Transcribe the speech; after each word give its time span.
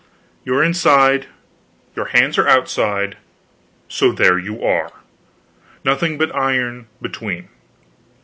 You 0.43 0.55
are 0.55 0.63
inside, 0.63 1.27
your 1.95 2.05
hands 2.07 2.39
are 2.39 2.47
outside; 2.47 3.17
so 3.87 4.11
there 4.11 4.39
you 4.39 4.63
are; 4.65 4.91
nothing 5.83 6.17
but 6.17 6.33
iron 6.35 6.87
between. 7.03 7.49